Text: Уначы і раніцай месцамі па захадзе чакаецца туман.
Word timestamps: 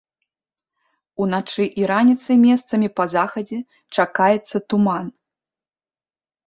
Уначы 1.25 1.65
і 1.81 1.85
раніцай 1.93 2.37
месцамі 2.47 2.87
па 3.01 3.07
захадзе 3.15 3.57
чакаецца 3.99 4.57
туман. 4.73 5.05